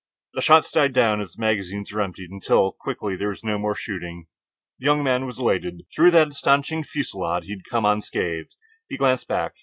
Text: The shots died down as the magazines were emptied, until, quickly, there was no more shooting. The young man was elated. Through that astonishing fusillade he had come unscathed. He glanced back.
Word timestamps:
The 0.33 0.41
shots 0.41 0.71
died 0.71 0.93
down 0.93 1.21
as 1.21 1.33
the 1.33 1.41
magazines 1.41 1.91
were 1.91 2.01
emptied, 2.01 2.31
until, 2.31 2.71
quickly, 2.71 3.15
there 3.15 3.29
was 3.29 3.43
no 3.43 3.59
more 3.59 3.75
shooting. 3.75 4.25
The 4.79 4.85
young 4.87 5.03
man 5.03 5.27
was 5.27 5.37
elated. 5.37 5.81
Through 5.95 6.09
that 6.09 6.29
astonishing 6.29 6.83
fusillade 6.83 7.43
he 7.43 7.51
had 7.51 7.65
come 7.69 7.85
unscathed. 7.85 8.55
He 8.89 8.97
glanced 8.97 9.27
back. 9.27 9.53